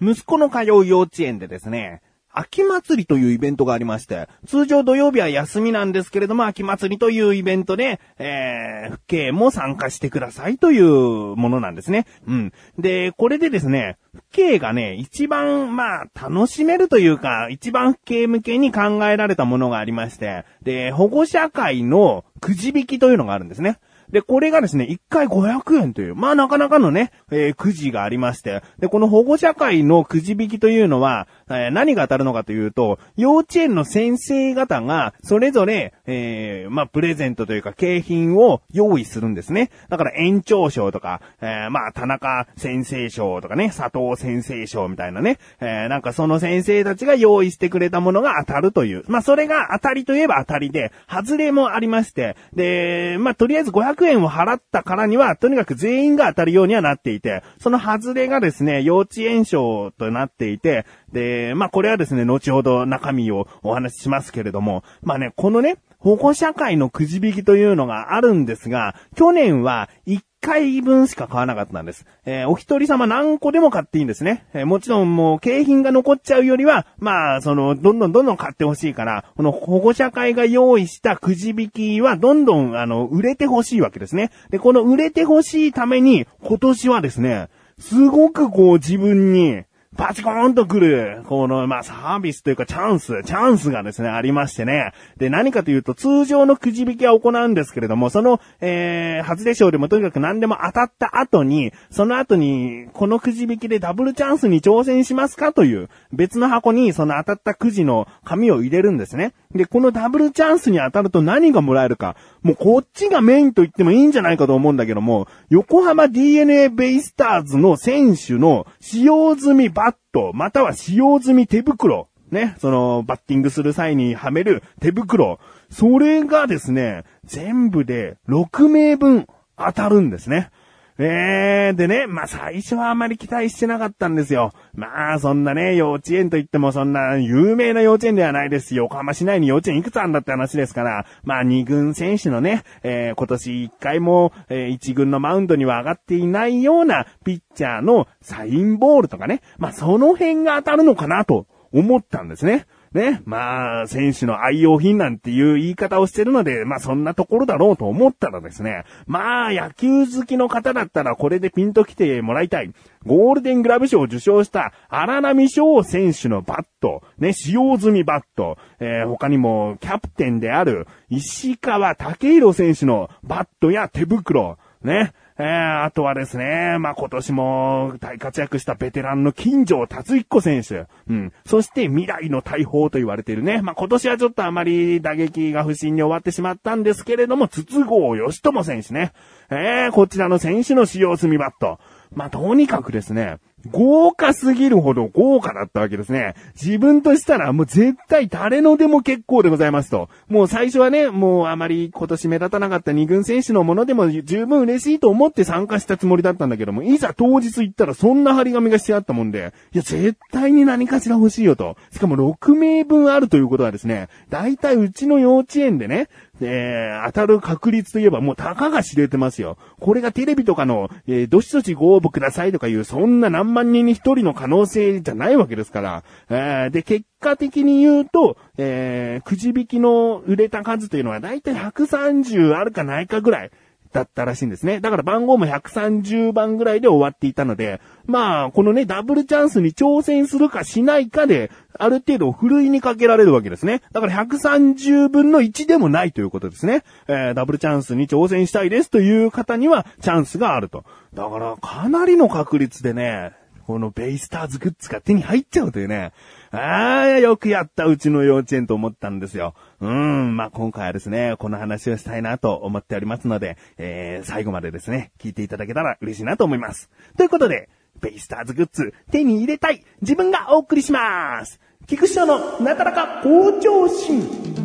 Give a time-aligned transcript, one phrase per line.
[0.00, 2.02] 息子の通う幼稚園でですね、
[2.38, 12.04] 秋祭りというイベントがありまして、通常土曜日は休みなんですけれども、秋祭りというイベントで、えー、父兄も参加してくださいというものなんですね。
[12.26, 12.52] うん。
[12.78, 13.96] で、これでですね、
[14.32, 23.78] 父兄がね、一番、まあ、楽しめるというか、一番父兄向けに考えられたものがありまして、で、保護者会のくじ引きというのがあるんですね。
[24.10, 39.70] で、これがですね、1回500円という、まあなかなかのね、えー、くじがありまして、で、この保護者会のくじ引きというのは、えー、何が当たるのかというと、幼稚園の先生方が、それぞれ、えー、まあ、プレゼントというか、景品を用意するんですね。
[39.88, 49.04] だから延長賞とか、えー、まあ、田中先生賞とかね、佐藤先生賞みたいなね、えー、なんかその先生たちが用意してくれたものが当たるという。
[49.06, 60.84] まあ、それが当たりといえば当たりで、外れもありまして、で、まあ、とりあえず500円を払ったからには、とにかく全員が当たるようにはなっていて、その外れがですね、幼稚園賞となっていて、
[61.16, 72.04] で、まあこれはですね、後ほど中身をお話ししますけれども、まあね、このね、保護者会のくじ引きというのがあるんですが、去年は1回分しか買わなかったんです。
[72.26, 74.46] えー、お一人様何個でも買っていいんですね。
[74.52, 84.30] えー、もちろんもう景品が残っちゃうよりは、まあ、その、どんどんどんどん買ってほしいから、この保護者会が用意したくじ引きはどんどん、あの、売れてほしいわけですね。
[84.50, 89.62] で、この売れてほしいために、今年はですね、すごくこう自分に、
[89.96, 94.92] パチコーンと来る、この、まあ、サービスというかチャンス、チャンスがですね、ありましてね。
[95.16, 109.32] で、何かというと、通常のくじ引きは行うんですけれども、その、えー、発令賞でもとにかく何でも当たった後に、その後に、このくじ引きでダブルチャンスに挑戦しますかという、別の箱にその当たったくじの紙を入れるんですね。
[109.54, 112.16] で、このダブルチャンスに当たると何がもらえるか。
[112.42, 125.38] もうこっちがメインと言ってもいいんじゃないかと思うんだけども、横浜 DNA ベイスターズの選手の使用済みバット、または使用済み手袋、ね、そのバッティングする際にはめる手袋、
[125.70, 129.26] それがですね、全部で6名分
[129.56, 130.50] 当たるんですね。
[130.98, 134.52] えー、でね、まあ、最初はあまり期待してなかったんですよ。
[134.74, 152.66] まあ、そんなね、幼稚園といってもそんな有名な幼稚園ではないですし、横浜市内に幼稚園いくつあんだって話ですから、まあ、二軍選手のね、えー、今年一回も、えー、一軍のマウンドには上がっていないようなピッチャーのサインボールとかね、まあ、その辺が当たるのかなと思ったんですね。
[152.96, 162.72] ね、まあ、選手の愛用品なんていう言い方をしてるので、まあそんなところだろうと思ったらですね、まあ野球好きの方だったらこれでピンと来てもらいたい。
[163.04, 180.86] ゴールデングラブ賞を受賞した荒波翔選手のバット、ね、使用済みバット、えー、他にもキャプテンである石川武宏選手のバットや手袋、ね、えー、あとはですね、まあ、今年も大活躍したベテランの金城達彦選手。
[181.08, 181.32] うん。
[181.44, 183.60] そして未来の大砲と言われているね。
[183.60, 189.12] まあ、今年はちょっとあまり打撃が不振に終わってしまったんですけれども、筒香義友選手ね。
[189.50, 191.78] えー、こちらの選手の使用済みバット。
[192.14, 193.36] まあ、とにかくですね、
[193.72, 196.34] 豪華すぎるほど豪華だったわけですね。
[196.54, 200.08] 自分としたらもう絶対誰のでも結構でございますと。
[200.28, 211.76] もう最初はね、もうあまり今年目立たなかった二軍選手のものでも十分嬉しいと思って参加したつもりだったんだけども、いざ当日行ったらそんな張り紙がしてあったもんで、いや絶対に何かしら欲しいよと。
[211.92, 216.08] しかも6名分あるということはですね、大体うちの幼稚園でね、
[216.40, 219.56] えー、当たる確率といえばもうたかが知れてますよ。
[219.80, 226.04] これがテレビとかの、えー、どしどしご応募くださいとかいう、そんな何万人に一人の可能性じゃないわけですから。
[226.28, 233.50] えー、で、結果的に言うと、えー、くじ引きの売れた数というのはだいたい130あるかないかぐらい。
[233.96, 234.80] だったらしいんですね。
[234.80, 243.80] だから番号も130番ぐらいで終わっていたので、まあ、このね、ダブルチャンスに挑戦するかしないかで、ある程度、ふるいにかけられるわけですね。
[243.92, 246.84] だから130分の1でもないということですね。
[247.08, 250.84] えー、ダブルチャンスに挑戦したいですという方には、チャンスがあると。
[251.14, 253.32] だから、かなりの確率でね、
[253.66, 256.12] このベイスターズグッズが手に入っちゃうというね。
[256.50, 259.54] ああ、よくやった、うちの幼稚園と思ったんですよ。
[259.80, 266.90] うん、まあ、今回はですね、この話をしたいなと思っておりますので、えー、最後までですね、聞いていただけたら嬉しいなと思います。
[267.16, 267.68] ということで、
[268.00, 274.55] ベイスターズグッズ、手に入れたい、自分がお送りします菊師匠のなかなか向上心。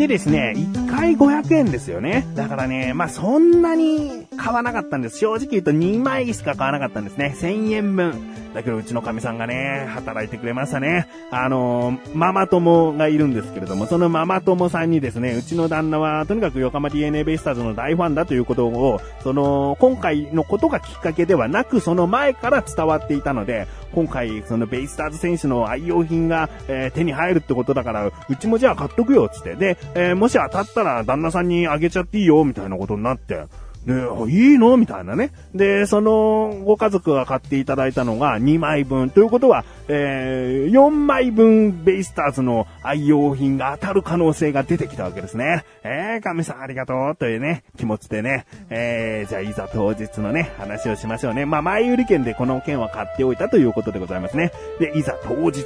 [0.00, 2.26] でですね、1回500円ですよね。
[2.34, 5.18] だからね、まあ、そんなに買わなかったんです。
[5.18, 7.36] 正直言うと2枚しか買わなかったんですね。
[7.38, 8.14] 1000円分。
[8.54, 11.06] だけどうちの神さんがね、働いてくれましたね。
[11.30, 29.54] あのー、ママ友がいるんですけれども、そのママ友さんにですね、うちの旦那はとにかく横浜 DNA ベイスターズの大ファンだということを、その、今回のことがきっかけではなく、その前から伝わっていたので、今回、そのベイスターズ選手の愛用品が、えー、手に入るってことだから、うちもじゃあ買っとくよ、つって。
[29.54, 33.44] で、えー、もし当たったら旦那さんにあげちゃっていいよ、みたいなことになって。
[33.86, 33.94] で、
[34.28, 34.76] いいの？
[34.76, 35.32] みたいなね。
[35.54, 39.10] で、そのご家族が買っていただいたのが2枚分。
[39.10, 45.64] ということは、えー、4枚分ベイスターズの愛用品が当たる可能性が出てきたわけですね。
[45.82, 48.44] えー、神さんありがとうというね、気持ちでね。
[48.68, 51.46] えー、じゃあいざ当日のね、話をしましょうね。
[51.46, 54.52] まあ、前売り券でこの券は買っておいたということでございますね。
[54.78, 55.64] で、いざ当日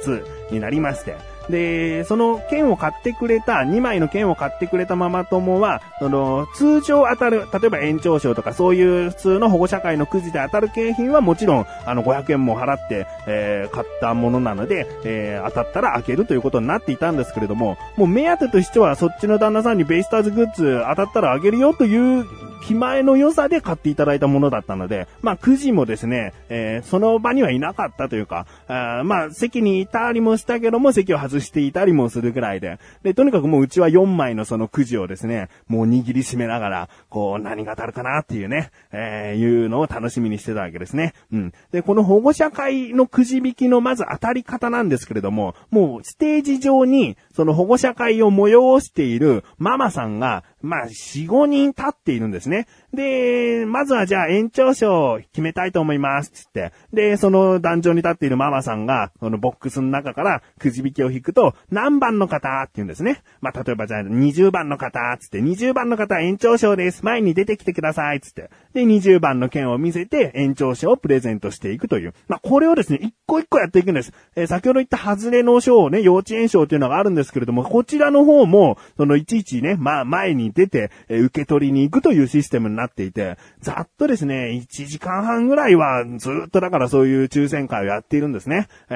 [0.51, 1.15] になりまして、
[1.49, 22.25] で、その券を買ってくれた、2枚の券を買ってくれたママ友は、その、通常当たる、例えば延長賞とかそういう普通の保護者会のくじで当たる景品はもちろん、あの、500円も払って、えー、買ったものなので、えー、当たったら開けるということになっていたんですけれども、もう目当てとしてはそっちの旦那さんにベイスターズグッズ当たったらあげるよという
[22.63, 41.13] 気前の良さで買っていただいたものだったので、まあ、くじもですね、えー、その場にはいなかったというか、あまあ、席にいたりもしたけども、席を外していたりもするぐらいで、で、とにかくもううちは4枚のそのくじをですね、もう握りしめながら、こう、何が当たるかなっていうね、えー、いうのを楽しみにしてたわけですね。
[41.31, 41.53] うん。
[41.71, 52.67] で、この保護者会のくじ引きのまず当たり方なんですけれども、もうステージ上に、その保護者会を催しているママさんが、まあ、4、5人立っているんですね。
[52.95, 56.71] で、まずはじゃあ延長賞を決めたいと思います、つって。
[56.93, 63.21] で、その壇上に立っているママさんが、そのボックスの中からくじ引きを引くと、何番の方って言うんですね。
[63.41, 67.03] まあ、例えばじゃあ20番の方、つって、20番の方延長賞です。
[67.03, 68.49] 前に出てきてください、つって。
[68.73, 72.13] で、20番の券を見せて延長賞をプレゼントしていくという。
[72.27, 74.13] まあ、これをですね、一個一個やっていくんです。
[74.35, 88.67] えー、先ほど言った外れの賞をね、幼稚園賞っていうのがあるんですけれども、こちらの方も、そのいちいちね、まあ、前に出て、えー、受け取りに行くというシステムにななっていて、ざっとですね、1時間半ぐらいはずっとだからそういう抽選会をやっているんですね。
[88.89, 88.93] え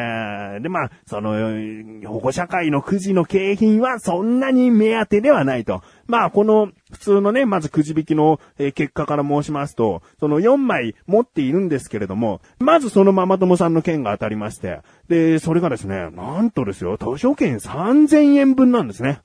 [0.59, 1.33] ー、で、まあ、その、
[2.07, 5.81] 保護者会のくじの景品はそんなに目当てではないと。
[6.07, 19.21] まあ、この、普通のね、まずくじ引きの、え結果から申しますと、その4枚持っているんですけれども、まずそのママ友さんの券が当たりまして、で、それがですね、なんとですよ、図書券3000円分なんですね。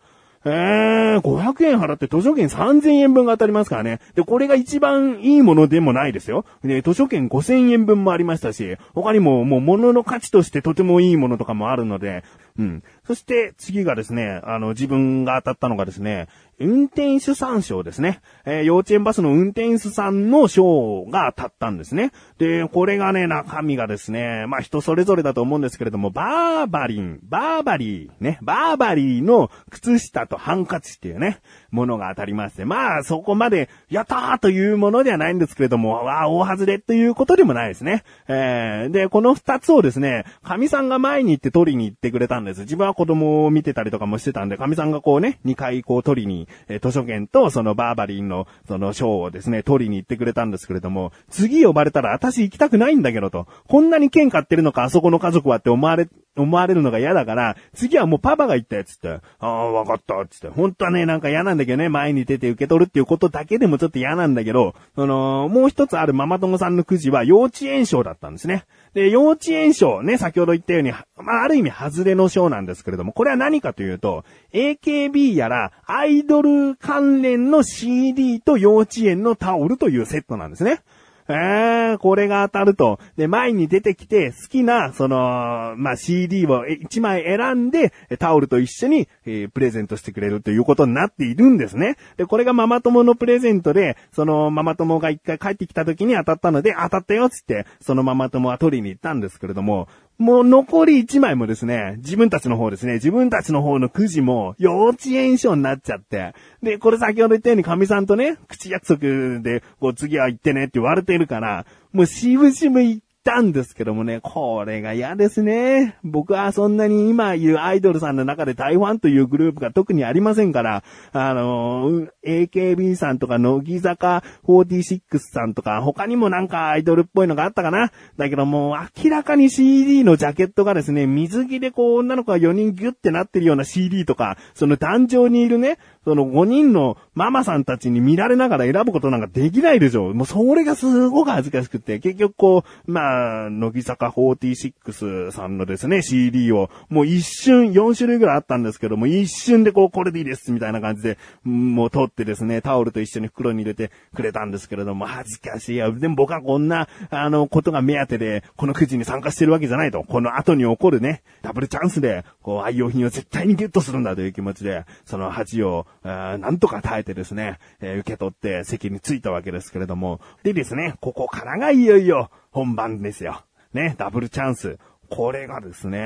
[0.47, 4.01] えー、500円払って図書券3000円分が当たりますからね。
[4.15, 6.45] で、これが一番いいものでもないですよ。
[6.63, 12.25] で、図書券5000円分もありましたし、他にももう物の価値としてとてもいいものとかもあるので、
[12.57, 12.83] うん。
[13.05, 16.29] そして次がですね、あの、自分が当たったのがですね、
[16.61, 18.21] 運転手さん賞ですね。
[18.45, 22.13] えー、幼稚園バスの運転手さんの賞が当たったんですね。
[22.39, 31.41] で、これがね、中身がですね、まあ人それぞれだと思うんですけれども、バーバリン、バーバリー、ね、バーバリーの靴下とハンカチっていうね、
[31.75, 38.05] ものが当たりまして、まあそこまで、やったーというものではないんですけれども、わあ、大外れということでもないですね。
[38.29, 42.61] えー、で、この二つをですね、神さんが前に行って取りに行ってくれたんです。
[42.63, 53.47] 自分は子供を見てたりとかもしてたんで、神さんがこうね、二回こう取りにえ図書券とそのバーバリンのその賞をですね、取りに行ってくれたんですけれども、次呼ばれたら私行きたくないんだけどと。
[53.69, 60.49] こんなに券買ってるのか、あそこの家族はって思われ、思われるのが嫌だから、次はもうパパが言ったやつって、ああ、わかった、つって。
[60.49, 68.65] 本当はね、なんか嫌なんだけどね、前に出て受け取るっていうことだけでもちょっと嫌なんだけど、その、もう一つあるママ友さんのくじは幼稚園賞だったんですね。
[68.95, 80.81] で、幼稚園賞ね、先ほど言ったように、まあ、ある意味外れの賞なんですけれども、これは何かというと、AKB やらアイドル関連の CD と幼稚園のタオルというセットなんですね。
[81.29, 82.99] えー、これが当たると。
[83.17, 91.97] で、前に出てきて好きな、その、まあ、CD を1枚選んで、タオルと一緒に、えー、プレゼントしてくれるということになっているんですね。
[92.17, 115.97] で、これがママ友のプレゼントで、そのママ友が一回帰ってきた時に当たったので、当たったよっつって、そのママ友は取りに行ったんですけれども、もう残り1枚もですね、自分たちの方ですね、自分たちの方のくじも幼稚園賞になっちゃって、で、これ先ほど言ったように神さんとね、口約束で、こう次は行ってねって言われてるから、もうしぶしぶ行たんですけどもね、これが嫌ですね。
[116.05, 127.91] 僕はそんなに今いるアイドルさんの中で台湾というグループが特にありませんから、あの AKB さんとか乃木坂46さんとか、他にもなんかアイドルっぽいのがあったかな。
[128.19, 140.13] だけどもう明らかに CD のジャケットがですね、水着でこう女の子が4人ギュってなってるような CD とか、その壇上にいるね、その5人のママさんたちに見られながら選ぶことなんかできないでしょ。
[140.15, 155.91] もうそれがすごく恥ずかしくて、結局こう、まあ、乃木坂46さんのですね、CD を、もう一瞬、4種類ぐらいあったんですけども、一瞬でこう、これでいいです、みたいな感じで、もう取ってですね、タオルと一緒に袋に入れてくれたんですけれども、恥ずかしいや。
[155.91, 160.03] でも僕はこんな、あの、ことが目当てで、このくじに参加してるわけじゃないと。
[160.03, 173.43] この後に起こるね、ダブルチャンスで、こう、愛用品を絶対にゲットするんだという気持ちで、その恥を、なんとか耐えてですね、えー、受け取って席に着いたわけですけれども、でですね、ここからがいよいよ本番ですよ。
[173.73, 174.79] ね、ダブルチャンス。
[175.09, 176.01] これがですね、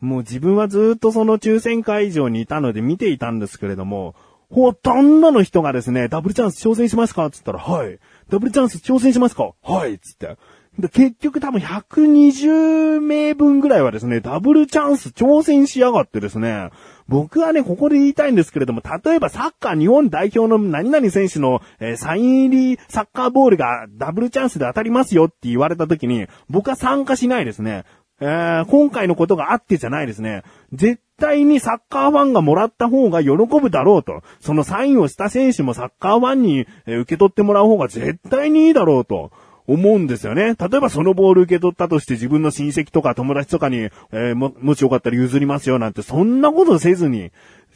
[0.00, 4.14] もう自分はずっとその抽選会場にいたので見ていたんですけれども、
[4.50, 7.98] ほとんどの人がですね、ダブルチャンス挑戦しますかつったら、はい。
[8.28, 9.52] ダブルチャンス挑戦しますか？
[9.62, 9.98] はい。
[9.98, 10.36] つって。
[10.78, 16.70] で結局多分120名分ぐらいはですね、ダブルチャンス挑戦しやがってですね、
[17.08, 27.84] 僕はね、ここで言いたいんですけれども、例えばサッカー日本代表の何々選手の、えー、サイン入りサッカーボールがダブルチャンスで当たりますよって言われた時に、僕は参加しないですね。
[28.20, 30.42] えー、今回のことがあってじゃないですね。
[30.72, 34.22] 絶対にサッカーファンがもらった方が喜ぶだろうと。
[34.40, 39.32] そのサインをした選手もサッカーファンに、受け取ってもらう方が絶対にいいだろうと。
[39.66, 40.54] 思うんですよね。
[40.54, 47.30] 例えばそのボール受け取ったとして自分の親戚とか友達とかに、えー、も、もしよかったら譲りますよなんてそんなことせずに、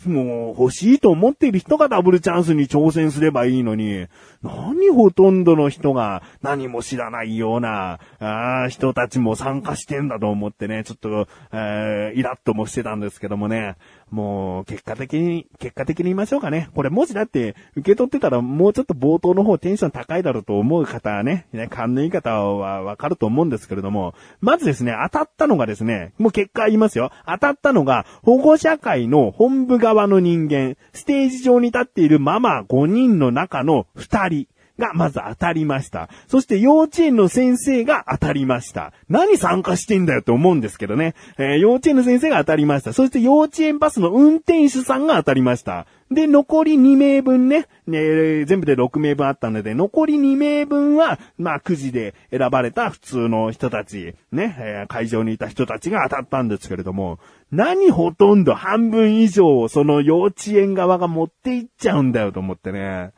[0.09, 4.07] もう欲しいと思っている人がダブルチャンスに挑戦すればいいのに、
[4.43, 13.77] 何ほとんどの人が何も知らないような、ああ人たちも参加してんだと思ってね、ちょっと、えー、イラッともしてたんですけどもね、
[14.11, 16.71] もう結果的に、結果的に言いましょうかね。
[16.75, 27.11] これもしだって受け取ってたらもうちょっと冒頭の方テンション高いだろうと思う方はね、ね、勘のいい方はわかると思うんですけれども、まずですね、当たったのがですね、もう結果言いますよ。
[27.27, 34.49] 当たったのが保護者会の本部側の人間、ステージ上に立っているママ5人の中の2人。
[34.79, 36.09] がまず当たりました。
[36.29, 38.93] そして幼稚園の先生が当たりました。
[39.09, 41.15] 何参加してんだよって思うんですけどね。
[41.39, 42.93] えー、幼稚園の先生が当たりました。
[42.93, 45.87] そして幼稚園バスの運転手さんが当たりました。
[46.11, 57.19] で、残り2名分ね、ね全部で6名分あったので、残り2名分は、まあ、くじで選ばれた普通の人たち、ね、えー、会場にいた人たちが当たったんですけれども、
[57.51, 63.13] 何ほとんど半分以上をその幼稚園側が持っていっちゃうんだよと思ってね。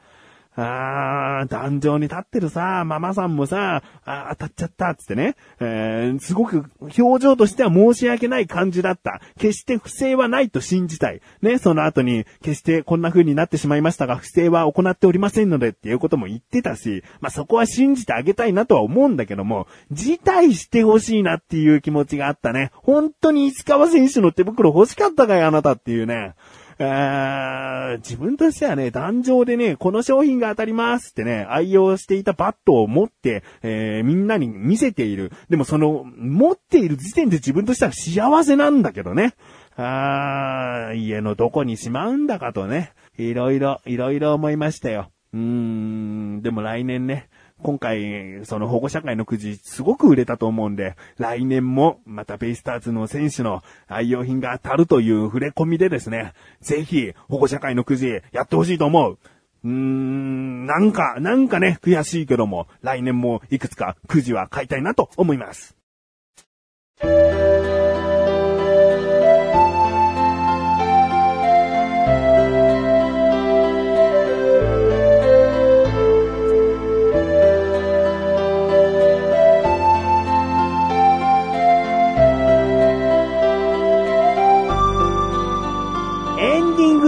[0.61, 9.21] あー、壇上に立ってるさ、ママさんもさ、あ当たっちゃったっつってね、えー、すごく表情としては申し訳ない感じだった。
[9.39, 11.21] 決して不正はないと信じたい。
[11.43, 22.73] ね、その後に、決してこんな風になってしまいましたが、不正は行っておりませんのでっていうことも言ってたし、まあ、そこは信じてあげたいなとは思うんだけども、辞退してほしいなっていう気持ちがあったね。
[22.75, 26.35] 本当に石川選手の手袋欲しかったかいあなたっていうね。
[26.79, 35.33] 自分としてはね、壇上でね、この商品が当たりますってね、愛用していたバットを持って、えー、みんなに見せている。
[35.49, 39.35] でもその、持っている時点で自分としては幸せなんだけどね。
[39.77, 45.11] あー、家のどこにしまうんだかとね、いろいろ、いろいろ思いましたよ。
[45.33, 47.29] うーん、でも来年ね、
[47.63, 59.19] 今回、その保護者会のくじ、すごく売れたと思うんで、来年も、またベイスターズの選手の愛用品が当たるという触れ込みでですね、ぜひ、保護者会のくじ、やってほしいと思う。
[59.65, 65.77] うーん、なんか、なんかね、悔しいけども、来年もいくつかくじは買いたいなと思います。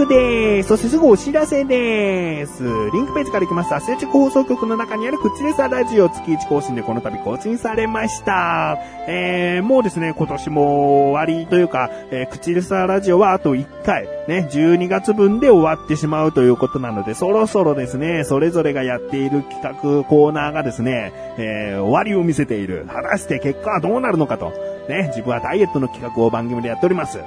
[0.05, 0.69] です。
[0.69, 2.63] そしてすぐお知らせです。
[2.63, 8.77] リンクページから行きます、アスレチック放送局の中にあるクチレサラジオ月1更新でこの度更新されました。
[9.07, 22.85] えー、もうですね、今年も終わりというか、えー、クチレサラジオはあと1回、ね、12月分で終わってしまうということなので、そろそろですね、それぞれがやっている企画、コーナーがですね、えー、終わりを見せている。
[22.87, 24.51] 果たして結果はどうなるのかと。
[24.89, 27.19] ね、自分はダイエットの企画を番組でやっております。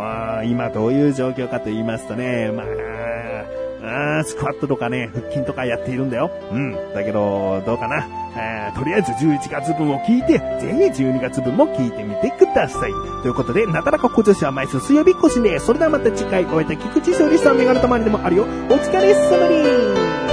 [0.00, 6.30] あ今どういう状況かと言いますとね、まあ、あスクワットとかね、腹筋とかやっているんだよ。
[6.52, 6.72] うん。
[6.94, 8.06] だけど、どうかな。
[8.34, 12.92] あとりあえず11月分を聞いて、ぜひ12月分も聞いてみてください。
[13.22, 18.44] ということで、なだらか小女子は毎週水曜日越しで、それではまた次回お会いいた菊池勝利さんメガネたまりでもあるよ。
[18.44, 20.31] お疲れ様に